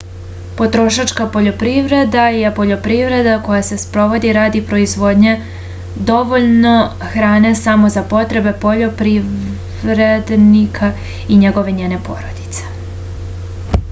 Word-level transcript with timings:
потрошачка 0.59 1.25
пољопривреда 1.33 2.23
је 2.35 2.51
пољопривреда 2.59 3.35
која 3.47 3.59
се 3.67 3.77
спроводи 3.83 4.31
ради 4.37 4.61
производње 4.71 5.35
довољно 6.09 6.73
хране 7.13 7.53
само 7.61 7.93
за 7.99 8.05
потребе 8.15 8.55
пољопривредника 8.65 10.91
и 11.13 11.39
његове/њене 11.47 12.01
породице 12.11 12.69